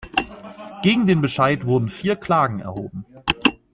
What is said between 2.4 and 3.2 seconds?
erhoben.